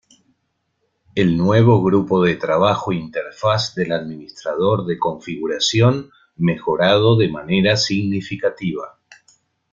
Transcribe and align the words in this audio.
El 1.13 1.37
nuevo 1.37 1.83
grupo 1.83 2.23
de 2.23 2.35
trabajo 2.35 2.91
interfaz 2.91 3.75
del 3.75 3.91
Administrador 3.91 4.83
de 4.87 4.97
configuración 4.97 6.09
mejorado 6.37 7.15
de 7.17 7.29
manera 7.29 7.77
significativa. 7.77 8.97